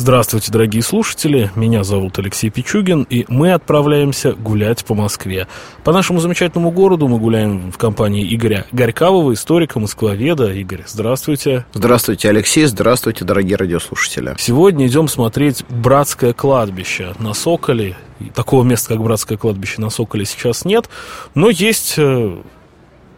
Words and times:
Здравствуйте, 0.00 0.52
дорогие 0.52 0.80
слушатели, 0.80 1.50
меня 1.56 1.82
зовут 1.82 2.20
Алексей 2.20 2.50
Пичугин, 2.50 3.02
и 3.10 3.24
мы 3.26 3.52
отправляемся 3.52 4.32
гулять 4.32 4.84
по 4.84 4.94
Москве. 4.94 5.48
По 5.82 5.92
нашему 5.92 6.20
замечательному 6.20 6.70
городу 6.70 7.08
мы 7.08 7.18
гуляем 7.18 7.72
в 7.72 7.78
компании 7.78 8.32
Игоря 8.32 8.64
Горькавого, 8.70 9.34
историка, 9.34 9.80
москвоведа. 9.80 10.52
Игорь, 10.52 10.84
здравствуйте. 10.86 11.66
Здравствуйте, 11.72 12.28
Алексей, 12.28 12.66
здравствуйте, 12.66 13.24
дорогие 13.24 13.56
радиослушатели. 13.56 14.36
Сегодня 14.38 14.86
идем 14.86 15.08
смотреть 15.08 15.64
Братское 15.68 16.32
кладбище 16.32 17.14
на 17.18 17.34
Соколе. 17.34 17.96
Такого 18.36 18.62
места, 18.62 18.90
как 18.90 19.02
Братское 19.02 19.36
кладбище 19.36 19.80
на 19.80 19.90
Соколе 19.90 20.26
сейчас 20.26 20.64
нет, 20.64 20.88
но 21.34 21.50
есть 21.50 21.94
э, 21.96 22.38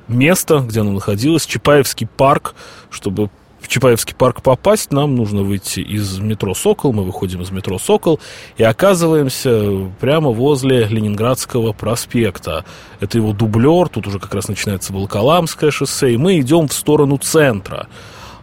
место, 0.08 0.60
где 0.60 0.80
оно 0.80 0.92
находилось, 0.92 1.44
Чапаевский 1.44 2.06
парк, 2.06 2.54
чтобы 2.88 3.28
Чапаевский 3.70 4.16
парк 4.16 4.42
попасть, 4.42 4.90
нам 4.90 5.14
нужно 5.14 5.42
выйти 5.42 5.78
из 5.78 6.18
метро 6.18 6.54
«Сокол». 6.54 6.92
Мы 6.92 7.04
выходим 7.04 7.40
из 7.42 7.52
метро 7.52 7.78
«Сокол» 7.78 8.18
и 8.56 8.64
оказываемся 8.64 9.88
прямо 10.00 10.30
возле 10.30 10.86
Ленинградского 10.86 11.72
проспекта. 11.72 12.64
Это 12.98 13.18
его 13.18 13.32
дублер, 13.32 13.88
тут 13.88 14.08
уже 14.08 14.18
как 14.18 14.34
раз 14.34 14.48
начинается 14.48 14.92
Волоколамское 14.92 15.70
шоссе, 15.70 16.14
и 16.14 16.16
мы 16.16 16.40
идем 16.40 16.66
в 16.66 16.72
сторону 16.72 17.16
центра. 17.18 17.86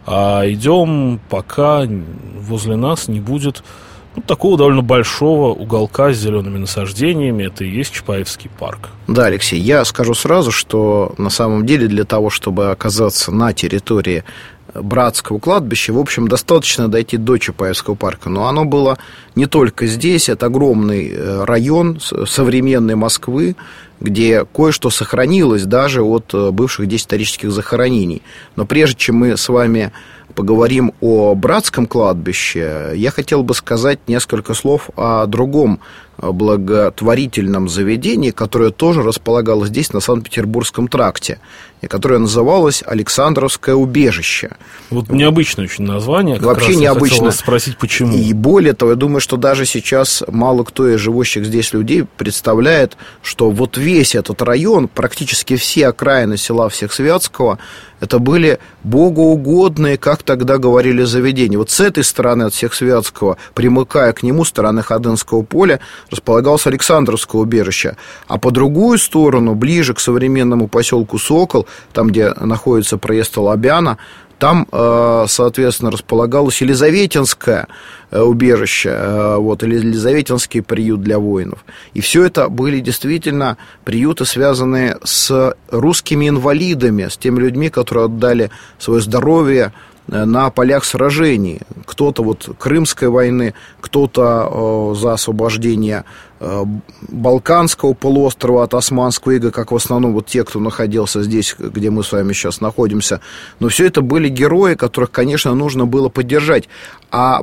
А 0.06 0.44
идем, 0.46 1.20
пока 1.28 1.86
возле 2.40 2.76
нас 2.76 3.06
не 3.06 3.20
будет 3.20 3.62
ну, 4.16 4.22
такого 4.22 4.56
довольно 4.56 4.80
большого 4.80 5.52
уголка 5.52 6.10
с 6.14 6.16
зелеными 6.16 6.56
насаждениями. 6.56 7.44
Это 7.44 7.64
и 7.64 7.68
есть 7.68 7.92
Чапаевский 7.92 8.48
парк. 8.58 8.88
Да, 9.06 9.26
Алексей, 9.26 9.60
я 9.60 9.84
скажу 9.84 10.14
сразу, 10.14 10.52
что 10.52 11.14
на 11.18 11.28
самом 11.28 11.66
деле 11.66 11.86
для 11.86 12.04
того, 12.04 12.30
чтобы 12.30 12.70
оказаться 12.70 13.30
на 13.30 13.52
территории 13.52 14.24
братского 14.74 15.38
кладбища, 15.38 15.92
в 15.92 15.98
общем, 15.98 16.28
достаточно 16.28 16.88
дойти 16.88 17.16
до 17.16 17.38
Чапаевского 17.38 17.94
парка. 17.94 18.28
Но 18.28 18.48
оно 18.48 18.64
было 18.64 18.98
не 19.34 19.46
только 19.46 19.86
здесь, 19.86 20.28
это 20.28 20.46
огромный 20.46 21.08
э, 21.08 21.44
район 21.44 21.98
современной 22.00 22.94
Москвы, 22.94 23.56
где 24.00 24.44
кое-что 24.44 24.90
сохранилось 24.90 25.64
даже 25.64 26.02
от 26.02 26.32
э, 26.34 26.50
бывших 26.50 26.86
здесь 26.86 27.02
исторических 27.02 27.50
захоронений. 27.50 28.22
Но 28.56 28.66
прежде 28.66 28.96
чем 28.96 29.16
мы 29.16 29.36
с 29.36 29.48
вами 29.48 29.92
поговорим 30.34 30.92
о 31.00 31.34
братском 31.34 31.86
кладбище, 31.86 32.92
я 32.94 33.10
хотел 33.10 33.42
бы 33.42 33.54
сказать 33.54 33.98
несколько 34.06 34.54
слов 34.54 34.90
о 34.96 35.26
другом 35.26 35.80
благотворительном 36.20 37.68
заведении, 37.68 38.30
которое 38.30 38.70
тоже 38.70 39.02
располагалось 39.02 39.68
здесь, 39.68 39.92
на 39.92 40.00
Санкт-Петербургском 40.00 40.88
тракте, 40.88 41.38
и 41.80 41.86
которое 41.86 42.18
называлось 42.18 42.82
Александровское 42.84 43.74
убежище. 43.74 44.50
Вот 44.90 45.10
необычное 45.10 45.66
очень 45.66 45.84
название. 45.84 46.38
Вообще 46.40 46.74
необычно. 46.76 47.30
спросить, 47.30 47.78
почему. 47.78 48.16
И 48.16 48.32
более 48.32 48.72
того, 48.72 48.92
я 48.92 48.96
думаю, 48.96 49.20
что 49.20 49.36
даже 49.36 49.64
сейчас 49.64 50.24
мало 50.26 50.64
кто 50.64 50.88
из 50.88 50.98
живущих 50.98 51.44
здесь 51.44 51.72
людей 51.72 52.04
представляет, 52.16 52.96
что 53.22 53.50
вот 53.50 53.76
весь 53.76 54.14
этот 54.14 54.42
район, 54.42 54.88
практически 54.88 55.56
все 55.56 55.88
окраины 55.88 56.36
села 56.36 56.68
Всехсвятского, 56.68 57.58
это 58.00 58.18
были 58.18 58.58
богоугодные, 58.84 59.98
как 59.98 60.22
тогда 60.22 60.58
говорили, 60.58 61.02
заведения. 61.02 61.58
Вот 61.58 61.70
с 61.70 61.80
этой 61.80 62.04
стороны 62.04 62.44
от 62.44 62.54
Всехсвятского, 62.54 63.38
примыкая 63.54 64.12
к 64.12 64.22
нему, 64.22 64.44
стороны 64.44 64.82
Ходынского 64.82 65.42
поля, 65.42 65.80
располагалось 66.10 66.66
Александровское 66.66 67.40
убежище, 67.40 67.96
а 68.26 68.38
по 68.38 68.50
другую 68.50 68.98
сторону, 68.98 69.54
ближе 69.54 69.94
к 69.94 70.00
современному 70.00 70.68
поселку 70.68 71.18
Сокол, 71.18 71.66
там, 71.92 72.08
где 72.08 72.32
находится 72.32 72.98
проезд 72.98 73.36
Лобяна, 73.36 73.98
там, 74.38 74.68
э, 74.70 75.24
соответственно, 75.28 75.90
располагалось 75.90 76.60
Елизаветинское 76.60 77.66
э, 78.10 78.20
убежище, 78.20 78.90
э, 78.90 79.36
вот, 79.36 79.62
или 79.64 79.76
Елизаветинский 79.76 80.62
приют 80.62 81.02
для 81.02 81.18
воинов. 81.18 81.64
И 81.92 82.00
все 82.00 82.24
это 82.24 82.48
были 82.48 82.78
действительно 82.78 83.58
приюты, 83.84 84.24
связанные 84.24 84.96
с 85.02 85.54
русскими 85.70 86.28
инвалидами, 86.28 87.08
с 87.08 87.16
теми 87.16 87.40
людьми, 87.40 87.68
которые 87.68 88.04
отдали 88.04 88.50
свое 88.78 89.00
здоровье 89.00 89.72
на 90.08 90.50
полях 90.50 90.84
сражений. 90.84 91.60
Кто-то 91.84 92.22
вот 92.22 92.48
Крымской 92.58 93.08
войны, 93.08 93.54
кто-то 93.80 94.94
за 94.94 95.12
освобождение 95.12 95.98
Э, 95.98 96.02
Балканского 96.40 97.94
полуострова 97.94 98.64
от 98.64 98.74
Османского 98.74 99.32
ига, 99.32 99.50
как 99.50 99.72
в 99.72 99.76
основном 99.76 100.12
вот 100.12 100.26
те, 100.26 100.44
кто 100.44 100.60
находился 100.60 101.22
здесь, 101.22 101.54
где 101.58 101.90
мы 101.90 102.04
с 102.04 102.12
вами 102.12 102.32
сейчас 102.32 102.60
находимся. 102.60 103.20
Но 103.58 103.68
все 103.68 103.86
это 103.86 104.02
были 104.02 104.28
герои, 104.28 104.74
которых, 104.74 105.10
конечно, 105.10 105.54
нужно 105.54 105.86
было 105.86 106.08
поддержать. 106.08 106.68
А 107.10 107.40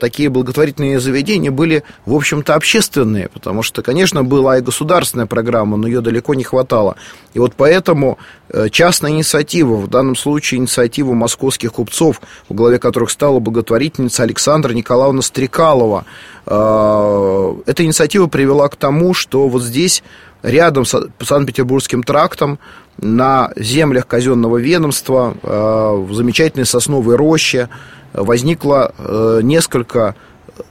такие 0.00 0.28
благотворительные 0.28 0.98
заведения 0.98 1.52
были, 1.52 1.84
в 2.04 2.14
общем-то, 2.14 2.54
общественные, 2.54 3.28
потому 3.28 3.62
что, 3.62 3.80
конечно, 3.82 4.24
была 4.24 4.58
и 4.58 4.60
государственная 4.60 5.26
программа, 5.26 5.76
но 5.76 5.86
ее 5.86 6.00
далеко 6.00 6.34
не 6.34 6.42
хватало. 6.42 6.96
И 7.32 7.38
вот 7.38 7.52
поэтому 7.56 8.18
э, 8.48 8.68
частная 8.70 9.12
инициатива, 9.12 9.76
в 9.76 9.88
данном 9.88 10.16
случае 10.16 10.58
инициатива 10.58 11.12
московских 11.12 11.74
купцов, 11.74 12.20
в 12.48 12.54
главе 12.54 12.80
которых 12.80 13.10
стала 13.10 13.38
благотворительница 13.38 14.24
Александра 14.24 14.72
Николаевна 14.72 15.22
Стрекалова, 15.22 16.04
э, 16.46 17.54
эта 17.66 17.84
инициатива 17.84 18.17
инициатива 18.18 18.26
привела 18.26 18.68
к 18.68 18.76
тому, 18.76 19.14
что 19.14 19.48
вот 19.48 19.62
здесь, 19.62 20.02
рядом 20.42 20.84
с 20.84 21.08
Санкт-Петербургским 21.20 22.02
трактом, 22.02 22.58
на 22.98 23.50
землях 23.56 24.06
казенного 24.06 24.58
ведомства, 24.58 25.34
э, 25.42 26.04
в 26.08 26.12
замечательной 26.14 26.66
сосновой 26.66 27.16
роще, 27.16 27.68
возникло 28.12 28.92
э, 28.98 29.40
несколько 29.42 30.16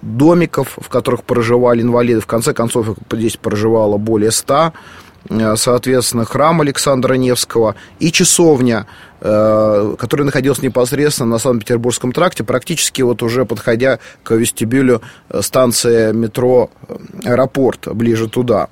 домиков, 0.01 0.77
в 0.77 0.89
которых 0.89 1.23
проживали 1.23 1.81
инвалиды. 1.81 2.19
В 2.19 2.25
конце 2.25 2.53
концов, 2.53 2.97
здесь 3.11 3.37
проживало 3.37 3.97
более 3.97 4.31
ста. 4.31 4.73
Э, 5.29 5.55
соответственно, 5.55 6.25
храм 6.25 6.61
Александра 6.61 7.15
Невского 7.15 7.75
и 7.99 8.11
часовня, 8.11 8.87
э, 9.19 9.95
которая 9.97 10.25
находилась 10.25 10.61
непосредственно 10.61 11.31
на 11.31 11.37
Санкт-Петербургском 11.39 12.11
тракте, 12.11 12.43
практически 12.43 13.01
вот 13.01 13.23
уже 13.23 13.45
подходя 13.45 13.99
к 14.23 14.35
вестибюлю 14.35 15.01
э, 15.29 15.41
станции 15.41 16.11
метро 16.13 16.69
«Аэропорт», 17.23 17.87
ближе 17.93 18.27
туда. 18.29 18.67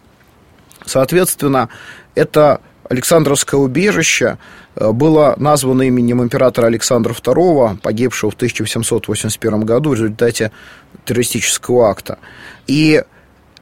Соответственно, 0.86 1.70
это 2.14 2.62
Александровское 2.88 3.60
убежище 3.60 4.38
было 4.76 5.34
названо 5.38 5.84
именем 5.84 6.22
императора 6.22 6.68
Александра 6.68 7.14
II, 7.14 7.80
погибшего 7.80 8.30
в 8.30 8.36
1781 8.36 9.62
году 9.62 9.90
в 9.90 9.94
результате 9.94 10.52
террористического 11.06 11.90
акта. 11.90 12.20
И 12.68 13.04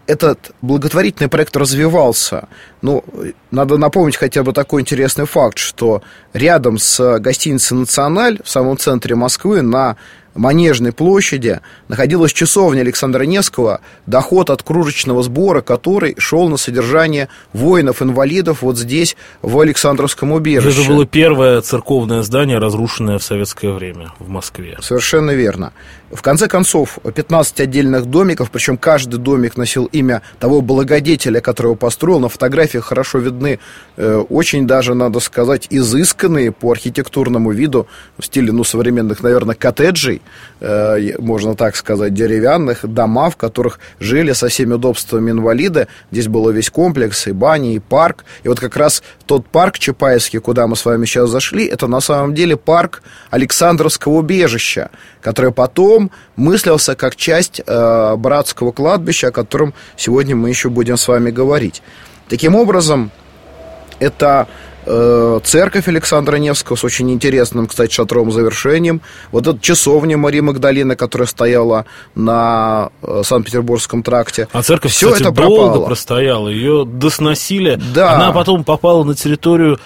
этот 0.07 0.51
благотворительный 0.61 1.29
проект 1.29 1.55
развивался. 1.55 2.47
Ну, 2.81 3.03
надо 3.51 3.77
напомнить 3.77 4.17
хотя 4.17 4.43
бы 4.43 4.53
такой 4.53 4.81
интересный 4.81 5.25
факт, 5.25 5.57
что 5.57 6.01
рядом 6.33 6.77
с 6.77 7.19
гостиницей 7.19 7.77
«Националь» 7.77 8.39
в 8.43 8.49
самом 8.49 8.77
центре 8.77 9.15
Москвы 9.15 9.61
на 9.61 9.97
Манежной 10.35 10.91
площади 10.91 11.59
находилась 11.87 12.33
часовня 12.33 12.81
Александра 12.81 13.23
Невского, 13.23 13.81
доход 14.07 14.49
от 14.49 14.63
кружечного 14.63 15.21
сбора, 15.21 15.61
который 15.61 16.15
шел 16.17 16.49
на 16.49 16.57
содержание 16.57 17.29
воинов-инвалидов 17.53 18.61
вот 18.61 18.77
здесь, 18.77 19.15
в 19.41 19.59
Александровском 19.59 20.31
убежище. 20.31 20.81
Это 20.81 20.89
было 20.89 21.05
первое 21.05 21.61
церковное 21.61 22.23
здание, 22.23 22.57
разрушенное 22.57 23.19
в 23.19 23.23
советское 23.23 23.71
время 23.71 24.11
в 24.17 24.27
Москве. 24.27 24.77
Совершенно 24.81 25.31
верно. 25.31 25.71
В 26.13 26.21
конце 26.21 26.47
концов, 26.47 26.99
15 27.03 27.61
отдельных 27.61 28.05
домиков, 28.05 28.51
причем 28.51 28.77
каждый 28.77 29.17
домик 29.17 29.57
носил 29.57 29.85
имя 29.85 30.21
того 30.39 30.61
благодетеля, 30.61 31.41
который 31.41 31.67
его 31.67 31.75
построил. 31.75 32.19
На 32.19 32.29
фотографиях 32.29 32.85
хорошо 32.85 33.17
видны 33.17 33.59
э, 33.97 34.23
очень 34.29 34.67
даже, 34.67 34.93
надо 34.93 35.19
сказать, 35.19 35.67
изысканные 35.71 36.51
по 36.51 36.71
архитектурному 36.71 37.51
виду 37.51 37.87
в 38.19 38.25
стиле, 38.25 38.51
ну, 38.51 38.63
современных, 38.63 39.23
наверное, 39.23 39.55
коттеджей 39.55 40.21
Э, 40.65 40.97
можно 41.19 41.55
так 41.55 41.75
сказать, 41.75 42.13
деревянных 42.13 42.87
дома, 42.87 43.29
в 43.29 43.35
которых 43.35 43.79
жили 43.99 44.31
со 44.31 44.47
всеми 44.47 44.75
удобствами 44.75 45.31
инвалиды. 45.31 45.89
Здесь 46.09 46.29
был 46.29 46.49
весь 46.51 46.69
комплекс, 46.69 47.27
и 47.27 47.33
бани, 47.33 47.75
и 47.75 47.79
парк. 47.79 48.23
И 48.43 48.47
вот 48.47 48.61
как 48.61 48.77
раз 48.77 49.03
тот 49.25 49.45
парк 49.45 49.77
Чапаевский, 49.77 50.39
куда 50.39 50.65
мы 50.67 50.77
с 50.77 50.85
вами 50.85 51.05
сейчас 51.05 51.29
зашли, 51.29 51.65
это 51.65 51.87
на 51.87 51.99
самом 51.99 52.33
деле 52.33 52.55
парк 52.55 53.03
Александровского 53.29 54.13
убежища, 54.13 54.89
который 55.21 55.51
потом 55.51 56.02
мыслился 56.35 56.95
как 56.95 57.15
часть 57.15 57.61
э, 57.65 58.15
братского 58.15 58.71
кладбища, 58.71 59.27
о 59.27 59.31
котором 59.31 59.73
сегодня 59.97 60.35
мы 60.35 60.49
еще 60.49 60.69
будем 60.69 60.97
с 60.97 61.07
вами 61.07 61.31
говорить. 61.31 61.81
Таким 62.29 62.55
образом, 62.55 63.11
это 63.99 64.47
э, 64.85 65.39
церковь 65.43 65.87
Александра 65.87 66.37
Невского 66.37 66.75
с 66.75 66.83
очень 66.83 67.11
интересным, 67.11 67.67
кстати, 67.67 67.93
шатром 67.93 68.31
завершением. 68.31 69.01
Вот 69.31 69.47
эта 69.47 69.59
часовня 69.59 70.17
Марии 70.17 70.41
Магдалины, 70.41 70.95
которая 70.95 71.27
стояла 71.27 71.85
на 72.15 72.89
э, 73.01 73.21
Санкт-Петербургском 73.23 74.03
тракте. 74.03 74.47
А 74.51 74.61
церковь, 74.63 74.91
Все 74.91 75.07
кстати, 75.11 75.23
это 75.23 75.31
долго 75.31 75.63
пропало. 75.65 75.85
простояла, 75.85 76.47
ее 76.49 76.85
досносили. 76.85 77.79
Да. 77.93 78.15
Она 78.15 78.31
потом 78.31 78.63
попала 78.63 79.03
на 79.03 79.15
территорию 79.15 79.79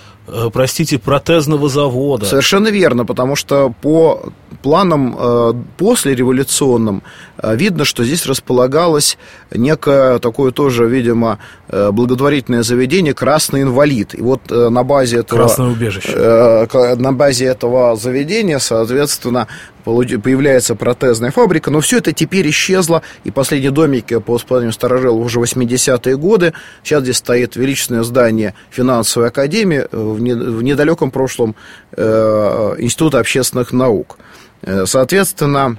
простите, 0.51 0.97
протезного 0.97 1.69
завода. 1.69 2.25
Совершенно 2.25 2.68
верно, 2.68 3.06
потому 3.06 3.35
что 3.35 3.74
по 3.81 4.31
планам 4.62 5.15
э, 5.18 5.53
послереволюционным 5.77 7.03
э, 7.38 7.56
видно, 7.56 7.85
что 7.85 8.03
здесь 8.03 8.25
располагалось 8.25 9.18
некое 9.51 10.19
такое 10.19 10.51
тоже, 10.51 10.88
видимо, 10.88 11.39
э, 11.69 11.91
благотворительное 11.91 12.63
заведение 12.63 13.13
«Красный 13.13 13.62
инвалид». 13.62 14.13
И 14.13 14.21
вот 14.21 14.41
э, 14.51 14.69
на 14.69 14.83
базе 14.83 15.19
этого... 15.19 15.39
Красное 15.39 15.68
убежище. 15.68 16.12
Э, 16.13 16.95
на 16.95 17.13
базе 17.13 17.45
этого 17.45 17.95
заведения, 17.95 18.59
соответственно, 18.59 19.47
появляется 19.87 20.75
протезная 20.75 21.31
фабрика, 21.31 21.71
но 21.71 21.79
все 21.79 21.97
это 21.99 22.11
теперь 22.11 22.49
исчезло, 22.49 23.01
и 23.23 23.31
последние 23.31 23.71
домики 23.71 24.19
по 24.19 24.33
воспоминаниям 24.33 24.73
старожилов 24.73 25.25
уже 25.25 25.39
80-е 25.39 26.17
годы. 26.17 26.53
Сейчас 26.83 27.03
здесь 27.03 27.17
стоит 27.17 27.55
величественное 27.55 28.03
здание 28.03 28.53
финансовой 28.69 29.29
академии, 29.29 29.79
э, 29.79 29.87
в, 29.91 30.19
не, 30.19 30.33
в 30.33 30.61
недалеком 30.61 31.11
прошлом 31.11 31.55
э, 31.93 32.75
Института 32.79 33.19
общественных 33.19 33.71
наук. 33.71 34.17
Э, 34.61 34.85
соответственно, 34.85 35.77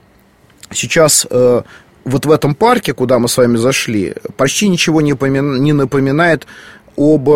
сейчас 0.70 1.26
вот 2.05 2.25
в 2.25 2.31
этом 2.31 2.55
парке, 2.55 2.94
куда 2.94 3.19
мы 3.19 3.28
с 3.28 3.37
вами 3.37 3.56
зашли, 3.56 4.14
почти 4.37 4.69
ничего 4.69 5.02
не, 5.02 5.14
помин, 5.14 5.62
не 5.62 5.75
напоминает 5.75 6.46
об 6.96 7.28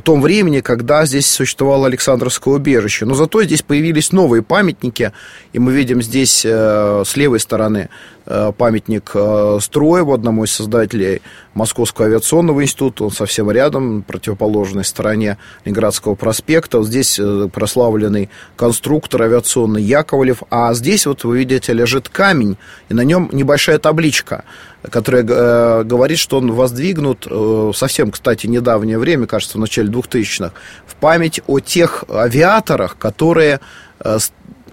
том 0.00 0.22
времени, 0.22 0.60
когда 0.60 1.04
здесь 1.04 1.30
существовало 1.30 1.86
Александровское 1.86 2.54
убежище. 2.54 3.04
Но 3.04 3.14
зато 3.14 3.42
здесь 3.44 3.62
появились 3.62 4.12
новые 4.12 4.42
памятники, 4.42 5.12
и 5.52 5.58
мы 5.58 5.72
видим 5.72 6.00
здесь 6.00 6.44
э, 6.44 7.02
с 7.04 7.16
левой 7.16 7.40
стороны 7.40 7.90
э, 8.24 8.52
памятник 8.56 9.10
э, 9.14 9.58
Строеву, 9.60 10.14
одному 10.14 10.44
из 10.44 10.52
создателей 10.52 11.20
Московского 11.52 12.06
авиационного 12.06 12.62
института, 12.62 13.04
он 13.04 13.10
совсем 13.10 13.50
рядом, 13.50 13.96
на 13.96 14.02
противоположной 14.02 14.84
стороне 14.84 15.36
Ленинградского 15.64 16.14
проспекта. 16.14 16.82
Здесь 16.82 17.18
э, 17.18 17.48
прославленный 17.52 18.30
конструктор 18.56 19.22
авиационный 19.22 19.82
Яковлев, 19.82 20.42
а 20.50 20.72
здесь, 20.72 21.04
вот 21.04 21.24
вы 21.24 21.38
видите, 21.38 21.74
лежит 21.74 22.08
камень, 22.08 22.56
и 22.88 22.94
на 22.94 23.02
нем 23.02 23.28
небольшая 23.32 23.78
табличка– 23.78 24.44
которая 24.90 25.24
э, 25.24 25.84
говорит, 25.84 26.18
что 26.18 26.38
он 26.38 26.52
воздвигнут 26.52 27.26
э, 27.30 27.72
совсем, 27.74 28.10
кстати, 28.10 28.46
недавнее 28.46 28.98
время, 28.98 29.26
кажется, 29.26 29.58
в 29.58 29.60
начале 29.60 29.88
2000-х, 29.88 30.52
в 30.86 30.94
память 30.96 31.40
о 31.46 31.60
тех 31.60 32.04
авиаторах, 32.08 32.96
которые 32.98 33.60
э, 34.00 34.18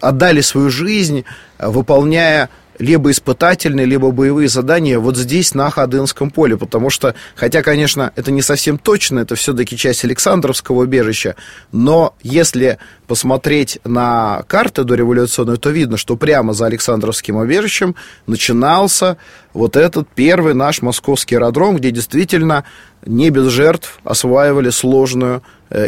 отдали 0.02 0.42
свою 0.42 0.70
жизнь, 0.70 1.26
выполняя 1.60 2.50
либо 2.80 3.12
испытательные, 3.12 3.86
либо 3.86 4.12
боевые 4.12 4.48
задания 4.48 4.98
вот 4.98 5.18
здесь, 5.18 5.54
на 5.54 5.70
Ходынском 5.70 6.32
поле, 6.32 6.58
потому 6.58 6.90
что, 6.90 7.14
хотя, 7.36 7.62
конечно, 7.62 8.12
это 8.16 8.32
не 8.32 8.42
совсем 8.42 8.78
точно, 8.78 9.20
это 9.20 9.36
все-таки 9.36 9.78
часть 9.78 10.06
Александровского 10.06 10.82
убежища, 10.82 11.36
но 11.72 12.16
если 12.24 12.80
посмотреть 13.06 13.80
на 13.84 14.44
карты 14.48 14.84
дореволюционную, 14.84 15.58
то 15.58 15.70
видно, 15.70 15.98
что 15.98 16.16
прямо 16.16 16.54
за 16.54 16.68
Александровским 16.68 17.36
убежищем 17.36 17.96
начинался 18.28 19.18
вот 19.54 19.76
этот 19.76 20.08
первый 20.08 20.54
наш 20.54 20.82
московский 20.82 21.36
аэродром, 21.36 21.78
где 21.78 21.92
действительно 21.92 22.64
не 23.06 23.30
без 23.30 23.48
жертв 23.48 24.00
осваивали 24.04 24.70
сложную 24.70 25.42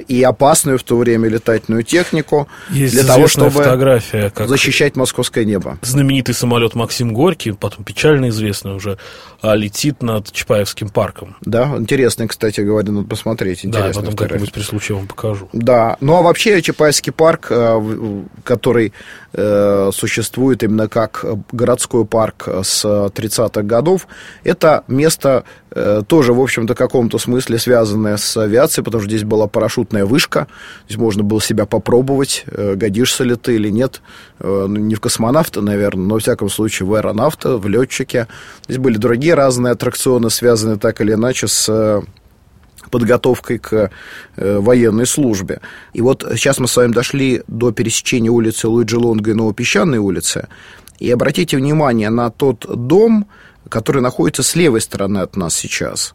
и 0.08 0.22
опасную 0.24 0.78
в 0.78 0.84
то 0.84 0.98
время 0.98 1.28
летательную 1.30 1.84
технику 1.84 2.48
Есть 2.70 2.94
для 2.94 3.04
того, 3.04 3.28
чтобы 3.28 3.52
фотография, 3.52 4.30
как 4.30 4.48
защищать 4.48 4.96
московское 4.96 5.46
небо. 5.46 5.78
Знаменитый 5.82 6.36
самолет 6.36 6.76
Максим 6.76 7.14
Горький, 7.14 7.52
потом 7.52 7.84
печально 7.84 8.30
известный 8.30 8.74
уже, 8.74 8.98
а 9.42 9.56
летит 9.56 10.04
над 10.04 10.32
Чапаевским 10.32 10.90
парком. 10.90 11.36
Да, 11.42 11.76
интересный, 11.78 12.28
кстати 12.28 12.62
говоря, 12.62 12.92
надо 12.92 13.08
посмотреть. 13.08 13.62
Да, 13.64 13.92
потом 13.94 14.16
как-нибудь 14.16 14.52
при 14.52 14.62
случае 14.62 14.98
вам 14.98 15.08
покажу. 15.08 15.50
Да, 15.54 15.98
ну 16.00 16.16
а 16.16 16.22
вообще 16.22 16.62
Чапаевский 16.62 17.12
парк, 17.12 17.48
э, 17.50 18.24
который 18.44 18.94
э, 19.34 19.90
существует 19.94 20.64
именно 20.64 20.88
как 20.88 21.26
городской 21.52 22.06
парк 22.06 22.48
с 22.64 22.86
30-х 22.86 23.64
годов, 23.64 24.08
это 24.44 24.84
место 24.88 25.44
тоже, 26.08 26.34
в 26.34 26.42
общем-то, 26.42 26.76
какого 26.76 27.02
каком-то 27.02 27.18
смысле 27.18 27.58
связанная 27.58 28.18
с 28.18 28.38
авиацией, 28.38 28.86
потому 28.86 29.02
что 29.02 29.10
здесь 29.10 29.24
была 29.24 29.48
парашютная 29.48 30.06
вышка, 30.06 30.48
здесь 30.86 31.00
можно 31.00 31.24
было 31.24 31.42
себя 31.42 31.66
попробовать, 31.66 32.44
э, 32.46 32.76
годишься 32.76 33.24
ли 33.24 33.36
ты 33.36 33.56
или 33.56 33.70
нет, 33.70 34.02
э, 34.40 34.66
ну, 34.68 34.76
не 34.76 34.94
в 34.94 35.00
космонавта, 35.00 35.62
наверное, 35.62 36.06
но, 36.06 36.14
во 36.16 36.20
всяком 36.20 36.50
случае, 36.50 36.88
в 36.88 36.94
аэронавта, 36.94 37.58
в 37.58 37.68
летчике. 37.68 38.28
Здесь 38.66 38.78
были 38.78 38.98
другие 38.98 39.34
разные 39.34 39.72
аттракционы, 39.72 40.30
связанные 40.30 40.78
так 40.78 41.02
или 41.02 41.14
иначе 41.14 41.48
с 41.48 41.68
э, 41.70 42.02
подготовкой 42.92 43.58
к 43.58 43.90
э, 44.36 44.60
военной 44.60 45.08
службе. 45.08 45.62
И 45.94 46.02
вот 46.02 46.24
сейчас 46.36 46.60
мы 46.60 46.68
с 46.68 46.78
вами 46.78 46.92
дошли 46.92 47.42
до 47.48 47.72
пересечения 47.72 48.30
улицы 48.30 48.68
Луиджи 48.68 49.00
Лонга 49.00 49.32
и 49.32 49.34
Новопесчаной 49.34 49.98
улицы. 49.98 50.48
И 51.00 51.10
обратите 51.10 51.58
внимание 51.58 52.12
на 52.12 52.30
тот 52.30 52.66
дом, 52.68 53.26
который 53.70 54.02
находится 54.02 54.44
с 54.44 54.56
левой 54.56 54.82
стороны 54.82 55.20
от 55.20 55.36
нас 55.36 55.56
сейчас. 55.56 56.14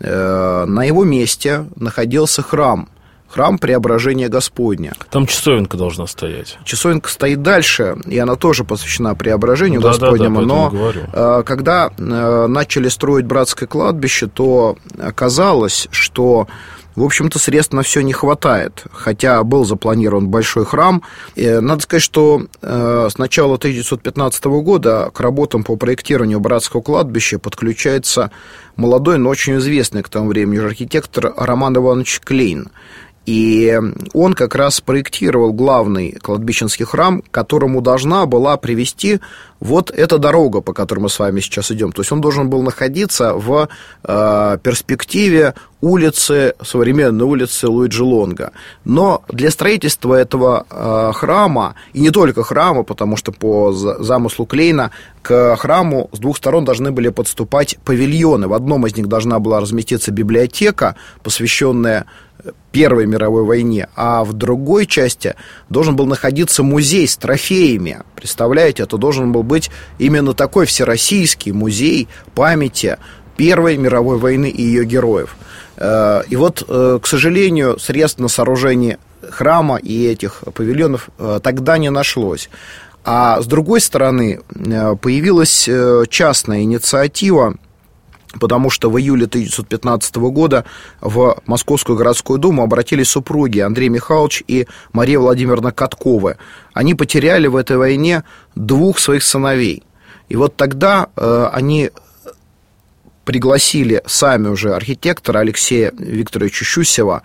Э, 0.00 0.64
на 0.66 0.84
его 0.84 1.04
месте 1.04 1.66
находился 1.76 2.42
храм, 2.42 2.88
храм 3.28 3.58
Преображения 3.58 4.28
Господня. 4.28 4.92
Там 5.10 5.26
часовенка 5.26 5.76
должна 5.76 6.06
стоять. 6.06 6.58
Часовенка 6.64 7.10
стоит 7.10 7.42
дальше, 7.42 7.96
и 8.06 8.18
она 8.18 8.36
тоже 8.36 8.64
посвящена 8.64 9.14
Преображению 9.14 9.80
да, 9.80 9.88
Господнему, 9.88 10.42
да, 10.42 10.46
да, 10.46 10.54
но. 10.54 10.92
Э, 11.12 11.42
когда 11.44 11.90
э, 11.96 12.46
начали 12.46 12.88
строить 12.88 13.26
братское 13.26 13.68
кладбище, 13.68 14.26
то 14.26 14.76
оказалось, 14.98 15.88
что 15.90 16.48
в 16.96 17.02
общем-то, 17.02 17.38
средств 17.38 17.72
на 17.72 17.82
все 17.82 18.02
не 18.02 18.12
хватает, 18.12 18.84
хотя 18.92 19.42
был 19.42 19.64
запланирован 19.64 20.28
большой 20.28 20.64
храм. 20.64 21.02
Надо 21.36 21.82
сказать, 21.82 22.02
что 22.02 22.46
э, 22.62 23.08
с 23.10 23.18
начала 23.18 23.54
1915 23.54 24.44
года 24.44 25.10
к 25.12 25.20
работам 25.20 25.64
по 25.64 25.76
проектированию 25.76 26.40
братского 26.40 26.82
кладбища 26.82 27.38
подключается 27.38 28.30
молодой, 28.76 29.18
но 29.18 29.30
очень 29.30 29.58
известный 29.58 30.02
к 30.02 30.08
тому 30.08 30.28
времени 30.28 30.58
архитектор 30.58 31.34
Роман 31.36 31.76
Иванович 31.76 32.20
Клейн. 32.22 32.68
И 33.26 33.80
он 34.12 34.34
как 34.34 34.54
раз 34.54 34.80
проектировал 34.80 35.52
главный 35.52 36.12
кладбищенский 36.12 36.84
храм, 36.84 37.22
которому 37.30 37.80
должна 37.80 38.26
была 38.26 38.56
привести 38.56 39.20
вот 39.60 39.90
эта 39.90 40.18
дорога, 40.18 40.60
по 40.60 40.74
которой 40.74 41.00
мы 41.00 41.08
с 41.08 41.18
вами 41.18 41.40
сейчас 41.40 41.70
идем. 41.70 41.92
То 41.92 42.02
есть 42.02 42.12
он 42.12 42.20
должен 42.20 42.50
был 42.50 42.62
находиться 42.62 43.32
в 43.34 43.68
э, 44.02 44.58
перспективе 44.62 45.54
улицы, 45.80 46.54
современной 46.62 47.24
улицы 47.24 47.68
Луиджи 47.68 48.04
Лонга. 48.04 48.52
Но 48.84 49.22
для 49.28 49.50
строительства 49.50 50.14
этого 50.14 50.66
э, 50.68 51.12
храма, 51.14 51.76
и 51.94 52.00
не 52.00 52.10
только 52.10 52.42
храма, 52.42 52.82
потому 52.82 53.16
что 53.16 53.32
по 53.32 53.72
замыслу 53.72 54.44
Клейна 54.44 54.90
к 55.22 55.56
храму 55.56 56.10
с 56.12 56.18
двух 56.18 56.36
сторон 56.36 56.66
должны 56.66 56.90
были 56.90 57.08
подступать 57.08 57.78
павильоны. 57.84 58.48
В 58.48 58.52
одном 58.52 58.86
из 58.86 58.94
них 58.96 59.08
должна 59.08 59.38
была 59.38 59.60
разместиться 59.60 60.10
библиотека, 60.10 60.96
посвященная 61.22 62.04
Первой 62.72 63.06
мировой 63.06 63.44
войне, 63.44 63.88
а 63.94 64.24
в 64.24 64.32
другой 64.32 64.86
части 64.86 65.34
должен 65.68 65.96
был 65.96 66.06
находиться 66.06 66.62
музей 66.62 67.06
с 67.06 67.16
трофеями. 67.16 68.00
Представляете, 68.16 68.82
это 68.82 68.98
должен 68.98 69.32
был 69.32 69.42
быть 69.42 69.70
именно 69.98 70.34
такой 70.34 70.66
всероссийский 70.66 71.52
музей 71.52 72.08
памяти 72.34 72.98
Первой 73.36 73.76
мировой 73.76 74.18
войны 74.18 74.48
и 74.48 74.62
ее 74.62 74.84
героев. 74.84 75.36
Э, 75.76 76.22
и 76.28 76.36
вот, 76.36 76.64
э, 76.66 76.98
к 77.02 77.06
сожалению, 77.06 77.78
средств 77.78 78.20
на 78.20 78.28
сооружение 78.28 78.98
храма 79.28 79.76
и 79.76 80.06
этих 80.06 80.42
павильонов 80.54 81.08
э, 81.18 81.40
тогда 81.42 81.78
не 81.78 81.90
нашлось. 81.90 82.50
А 83.04 83.40
с 83.42 83.46
другой 83.46 83.82
стороны, 83.82 84.40
появилась 85.02 85.68
частная 86.08 86.62
инициатива 86.62 87.54
потому 88.40 88.70
что 88.70 88.90
в 88.90 88.98
июле 88.98 89.26
1915 89.26 90.16
года 90.16 90.64
в 91.00 91.36
Московскую 91.46 91.96
городскую 91.96 92.38
думу 92.38 92.62
обратились 92.62 93.08
супруги 93.08 93.60
Андрей 93.60 93.88
Михайлович 93.88 94.42
и 94.46 94.66
Мария 94.92 95.18
Владимировна 95.18 95.72
Катковы. 95.72 96.36
Они 96.72 96.94
потеряли 96.94 97.46
в 97.46 97.56
этой 97.56 97.76
войне 97.76 98.24
двух 98.54 98.98
своих 98.98 99.22
сыновей. 99.22 99.82
И 100.28 100.36
вот 100.36 100.56
тогда 100.56 101.08
э, 101.16 101.48
они 101.52 101.90
пригласили 103.24 104.02
сами 104.06 104.48
уже 104.48 104.74
архитектора 104.74 105.40
Алексея 105.40 105.92
Викторовича 105.96 106.64
Щусева 106.64 107.22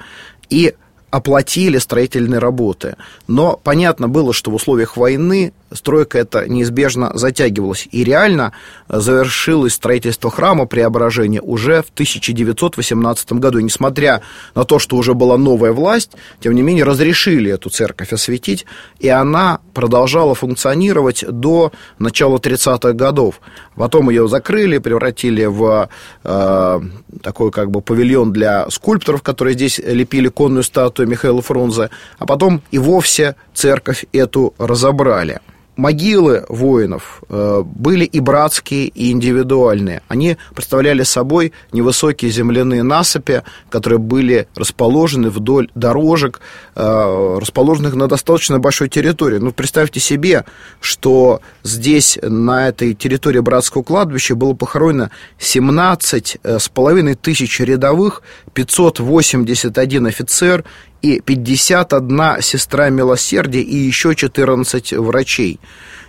и 0.50 0.76
оплатили 1.12 1.78
строительные 1.78 2.40
работы. 2.40 2.96
Но 3.28 3.60
понятно 3.64 4.08
было, 4.08 4.34
что 4.34 4.52
в 4.52 4.56
условиях 4.56 4.96
войны 4.96 5.54
стройка 5.72 6.18
это 6.20 6.48
неизбежно 6.48 7.12
затягивалась. 7.14 7.88
И 7.92 8.04
реально 8.04 8.54
завершилось 8.88 9.74
строительство 9.74 10.32
храма 10.32 10.66
Преображения 10.66 11.42
уже 11.42 11.82
в 11.82 11.90
1918 11.90 13.34
году. 13.34 13.60
И 13.60 13.64
несмотря 13.64 14.22
на 14.56 14.66
то, 14.66 14.80
что 14.80 14.98
уже 14.98 15.14
была 15.14 15.38
новая 15.38 15.72
власть, 15.72 16.12
тем 16.40 16.54
не 16.54 16.62
менее 16.62 16.84
разрешили 16.84 17.52
эту 17.52 17.70
церковь 17.70 18.14
осветить, 18.14 18.66
и 19.00 19.10
она 19.10 19.60
продолжала 19.74 20.36
функционировать 20.36 21.24
до 21.28 21.72
начала 22.00 22.38
30-х 22.38 22.94
годов. 22.94 23.42
Потом 23.76 24.10
ее 24.10 24.28
закрыли, 24.28 24.78
превратили 24.78 25.46
в 25.46 25.90
э, 26.24 26.80
такой 27.22 27.52
как 27.52 27.72
бы 27.72 27.82
павильон 27.82 28.34
для 28.34 28.70
скульпторов, 28.70 29.22
которые 29.22 29.54
здесь 29.54 29.80
лепили 29.80 30.28
конную 30.28 30.64
статую 30.64 31.08
Михаила 31.08 31.42
Фрунзе, 31.42 31.90
а 32.18 32.26
потом 32.26 32.62
и 32.72 32.78
вовсе 32.78 33.36
церковь 33.54 34.06
эту 34.12 34.54
разобрали 34.58 35.40
могилы 35.80 36.46
воинов 36.50 37.24
э, 37.30 37.64
были 37.64 38.04
и 38.04 38.20
братские, 38.20 38.88
и 38.88 39.12
индивидуальные. 39.12 40.02
Они 40.08 40.38
представляли 40.54 41.04
собой 41.04 41.54
невысокие 41.72 42.30
земляные 42.32 42.84
насыпи, 42.84 43.44
которые 43.70 44.00
были 44.00 44.48
расположены 44.56 45.30
вдоль 45.30 45.70
дорожек, 45.76 46.42
э, 46.76 47.38
расположенных 47.40 47.96
на 47.96 48.08
достаточно 48.08 48.60
большой 48.60 48.90
территории. 48.90 49.38
Ну, 49.38 49.52
представьте 49.52 50.00
себе, 50.00 50.44
что 50.82 51.42
здесь, 51.64 52.20
на 52.22 52.68
этой 52.68 52.94
территории 52.94 53.40
братского 53.40 53.84
кладбища, 53.84 54.36
было 54.36 54.54
похоронено 54.54 55.12
17 55.38 56.38
э, 56.44 56.60
с 56.60 56.68
половиной 56.68 57.16
тысяч 57.16 57.60
рядовых, 57.62 58.22
581 58.54 60.08
офицер 60.08 60.66
и 61.02 61.20
51 61.20 62.42
сестра 62.42 62.90
милосердия 62.90 63.62
и 63.62 63.76
еще 63.76 64.16
14 64.16 64.94
врачей. 64.94 65.60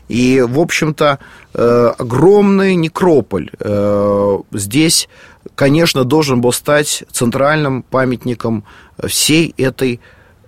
И, 0.08 0.40
в 0.40 0.58
общем-то, 0.58 1.20
э, 1.54 1.92
огромный 1.98 2.74
некрополь 2.74 3.50
э, 3.60 4.38
здесь, 4.52 5.08
конечно, 5.54 6.04
должен 6.04 6.40
был 6.40 6.52
стать 6.52 7.04
центральным 7.12 7.82
памятником 7.84 8.64
всей 9.06 9.54
этой 9.56 10.00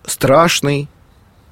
страшной 0.05 0.89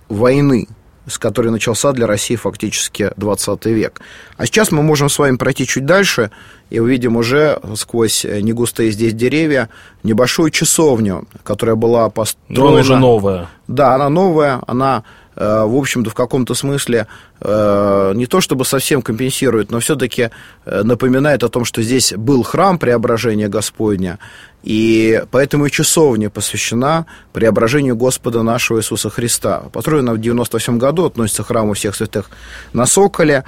войны, 0.09 0.67
с 1.07 1.19
которой 1.19 1.49
начался 1.49 1.93
для 1.93 2.07
России 2.07 2.37
фактически 2.37 3.11
20 3.17 3.67
век. 3.67 4.01
А 4.37 4.47
сейчас 4.47 4.71
мы 4.71 4.83
можем 4.83 5.09
с 5.09 5.19
вами 5.19 5.37
пройти 5.37 5.67
чуть 5.67 5.87
дальше 5.87 6.31
и 6.71 6.79
увидим 6.79 7.17
уже 7.17 7.59
сквозь 7.77 8.25
негустые 8.25 8.91
здесь 8.91 9.15
деревья 9.15 9.69
небольшую 10.03 10.51
часовню, 10.51 11.27
которая 11.43 11.77
была 11.77 12.11
построена... 12.11 12.65
Но 12.65 12.69
она 12.69 12.81
уже 12.81 12.97
новая. 12.97 13.49
Да, 13.67 13.95
она 13.95 14.09
новая, 14.09 14.61
она 14.67 15.03
Э, 15.03 15.20
в 15.37 15.77
общем-то, 15.77 16.11
в 16.11 16.15
каком-то 16.15 16.55
смысле 16.55 17.07
э, 17.41 18.13
не 18.15 18.27
то 18.27 18.41
чтобы 18.41 18.65
совсем 18.65 19.01
компенсирует, 19.01 19.71
но 19.71 19.79
все-таки 19.81 20.31
э, 20.65 20.83
напоминает 20.83 21.45
о 21.45 21.49
том, 21.49 21.65
что 21.65 21.83
здесь 21.83 22.13
был 22.13 22.43
храм 22.43 22.79
преображения 22.79 23.49
Господня, 23.49 24.19
и 24.63 25.23
поэтому 25.31 25.67
и 25.67 25.71
часовня 25.71 26.31
посвящена 26.31 27.07
преображению 27.33 27.97
Господа 27.97 28.43
нашего 28.43 28.81
Иисуса 28.81 29.09
Христа. 29.09 29.65
Построена 29.73 30.13
в 30.13 30.19
98 30.19 30.79
году, 30.79 31.07
относится 31.07 31.45
к 31.45 31.47
храму 31.47 31.75
всех 31.75 31.95
святых 31.95 32.31
на 32.73 32.87
Соколе, 32.87 33.45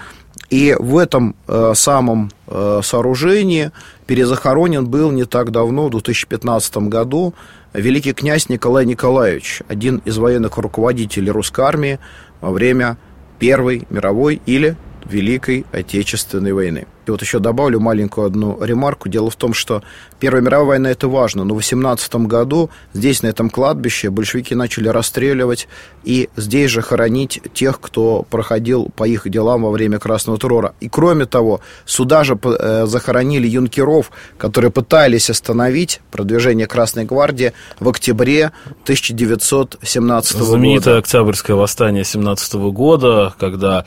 и 0.51 0.77
в 0.79 0.99
этом 0.99 1.35
э, 1.49 1.73
самом 1.75 2.31
э, 2.47 2.81
сооружении 2.83 3.71
перезахоронен 4.13 4.87
был 4.87 5.11
не 5.11 5.25
так 5.25 5.51
давно, 5.53 5.87
в 5.87 5.91
2015 5.93 6.77
году, 6.89 7.33
великий 7.73 8.13
князь 8.13 8.51
Николай 8.51 8.85
Николаевич, 8.85 9.63
один 9.69 10.03
из 10.05 10.19
военных 10.19 10.59
руководителей 10.59 11.31
русской 11.31 11.65
армии 11.65 11.99
во 12.43 12.51
время 12.51 12.99
Первой 13.39 13.87
мировой 13.89 14.43
или 14.45 14.77
Великой 15.07 15.65
Отечественной 15.73 16.53
войны. 16.53 16.87
И 17.07 17.11
вот 17.11 17.21
еще 17.23 17.39
добавлю 17.39 17.81
маленькую 17.81 18.27
одну 18.27 18.63
ремарку. 18.63 19.09
Дело 19.09 19.31
в 19.31 19.37
том, 19.37 19.55
что 19.55 19.83
Первая 20.23 20.41
мировая 20.41 20.69
война 20.69 20.91
это 20.93 21.09
важно, 21.09 21.43
но 21.43 21.55
в 21.55 21.57
18 21.57 22.15
году 22.15 22.71
здесь, 22.95 23.23
на 23.23 23.27
этом 23.27 23.51
кладбище, 23.51 24.09
большевики 24.09 24.55
начали 24.55 24.87
расстреливать 24.87 25.67
и 26.05 26.29
здесь 26.37 26.71
же 26.71 26.81
хоронить 26.81 27.41
тех, 27.55 27.81
кто 27.81 28.23
проходил 28.31 28.89
по 28.95 29.03
их 29.03 29.29
делам 29.29 29.65
во 29.65 29.73
время 29.73 29.99
Красного 29.99 30.39
террора. 30.39 30.75
И 30.79 30.89
кроме 30.89 31.27
того, 31.27 31.61
сюда 31.87 32.23
же 32.23 32.39
э, 32.41 32.87
захоронили 32.87 33.49
юнкеров, 33.49 34.13
которые 34.39 34.71
пытались 34.71 35.29
остановить 35.29 36.01
продвижение 36.13 36.69
Красной 36.69 37.05
гвардии 37.05 37.53
в 37.81 37.89
октябре 37.89 38.53
1917 38.85 40.35
года. 40.35 40.45
Знаменитое 40.45 40.99
Октябрьское 40.99 41.57
восстание 41.57 42.05
17 42.05 42.55
года, 42.55 43.35
когда 43.41 43.87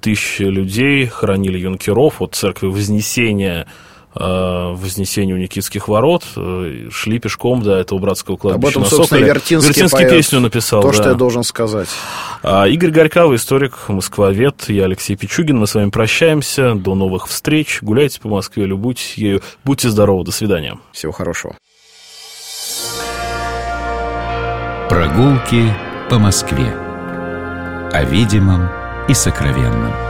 тысячи 0.00 0.42
людей 0.42 1.06
хоронили 1.06 1.58
юнкеров 1.58 2.22
от 2.22 2.34
церкви 2.34 2.66
Вознесения 2.66 3.66
Э, 4.12 4.72
вознесению 4.74 5.38
Никитских 5.38 5.86
ворот, 5.86 6.24
э, 6.34 6.88
шли 6.90 7.20
пешком 7.20 7.62
до 7.62 7.76
этого 7.76 8.00
братского 8.00 8.36
кладбища 8.36 8.78
Об 8.78 8.84
этом, 8.84 8.84
собственно, 8.84 9.20
Вертинский, 9.20 9.68
Вертинский 9.68 9.98
поэт, 10.00 10.10
песню 10.10 10.40
написал. 10.40 10.82
То, 10.82 10.88
да. 10.88 10.94
что 10.94 11.08
я 11.10 11.14
должен 11.14 11.44
сказать. 11.44 11.88
А, 12.42 12.66
Игорь 12.66 12.90
Горькавый, 12.90 13.36
историк, 13.36 13.88
москвовед, 13.88 14.64
я 14.68 14.86
Алексей 14.86 15.14
Пичугин. 15.14 15.58
Мы 15.58 15.68
с 15.68 15.76
вами 15.76 15.90
прощаемся. 15.90 16.74
До 16.74 16.96
новых 16.96 17.28
встреч. 17.28 17.78
Гуляйте 17.82 18.20
по 18.20 18.28
Москве, 18.28 18.66
любуйтесь 18.66 19.14
ею. 19.14 19.42
Будьте 19.62 19.88
здоровы. 19.88 20.24
До 20.24 20.32
свидания. 20.32 20.76
Всего 20.90 21.12
хорошего. 21.12 21.54
Прогулки 24.88 25.72
по 26.08 26.18
Москве. 26.18 26.66
О 27.92 28.04
видимом 28.04 28.79
и 29.10 29.14
сокровенном. 29.14 30.09